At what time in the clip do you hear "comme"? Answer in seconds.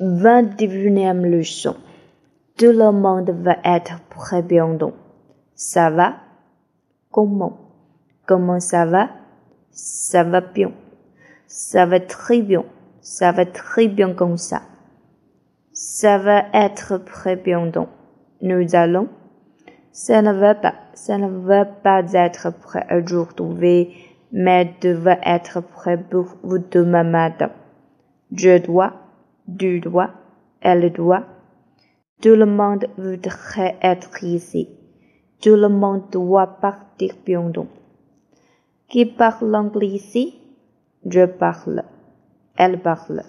14.12-14.36